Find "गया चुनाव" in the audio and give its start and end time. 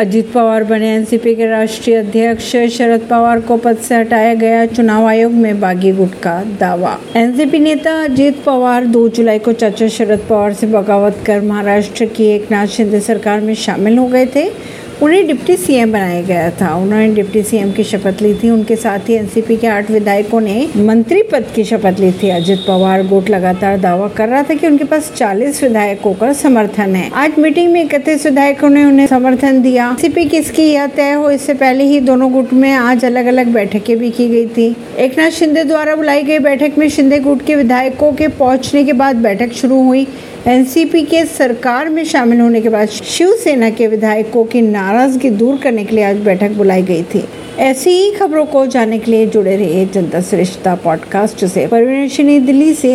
4.34-5.04